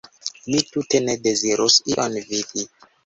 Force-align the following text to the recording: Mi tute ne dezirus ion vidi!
Mi 0.53 0.61
tute 0.75 1.01
ne 1.03 1.15
dezirus 1.27 1.77
ion 1.93 2.17
vidi! 2.31 2.67